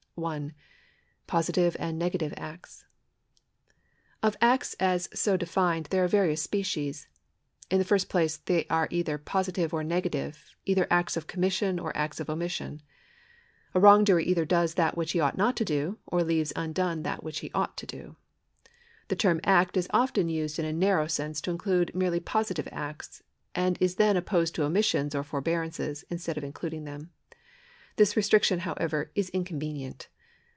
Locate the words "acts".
2.37-2.85, 4.39-4.75, 10.91-11.17, 11.97-12.19, 22.71-23.23